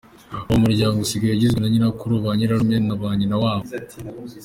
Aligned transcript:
Ubu 0.47 0.57
umuryango 0.59 0.97
usigaye 0.99 1.33
ugizwe 1.35 1.59
na 1.59 1.69
nyirakuru, 1.71 2.13
ba 2.23 2.31
nyirarume 2.37 2.77
na 2.87 2.95
ba 3.01 3.09
nyinawabo. 3.17 3.65